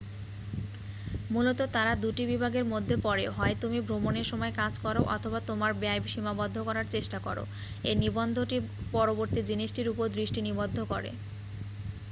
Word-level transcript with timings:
মূলত 1.29 1.59
তাঁরা 1.73 1.93
দুটি 2.03 2.23
বিভাগের 2.25 2.65
মধ্যে 2.73 2.95
পড়েঃ 3.03 3.29
হয় 3.37 3.55
তুমি 3.61 3.77
ভ্রমনের 3.81 4.29
সময় 4.31 4.53
কাজ 4.55 4.73
করো 4.79 5.01
অথবা 5.15 5.39
তোমার 5.49 5.71
ব্যয় 5.75 6.01
সীমাবদ্ধ 6.07 6.57
করার 6.67 6.87
চেষ্টা 6.91 7.17
করো 7.19 7.43
এই 7.83 7.95
নিবন্ধটি 8.03 8.57
পরবর্তী 8.93 9.39
জিনিসটির 9.49 9.91
উপর 9.93 10.05
দৃষ্টি 10.17 10.39
নিবদ্ধ 10.41 10.77
করে 10.91 11.09